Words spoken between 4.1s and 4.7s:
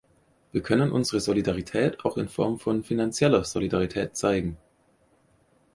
zeigen.